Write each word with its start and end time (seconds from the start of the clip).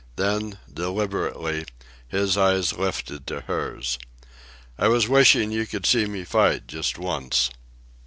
Then, 0.15 0.57
deliberately, 0.73 1.63
his 2.07 2.35
eyes 2.35 2.73
lifted 2.73 3.27
to 3.27 3.41
hers. 3.41 3.99
"I 4.75 4.87
was 4.87 5.07
wishing 5.07 5.51
you 5.51 5.67
could 5.67 5.85
see 5.85 6.07
me 6.07 6.23
fight 6.23 6.65
just 6.65 6.97
once." 6.97 7.51